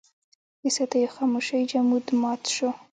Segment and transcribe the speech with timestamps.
[0.61, 2.69] د صدېو خاموشۍ جمود مات شو.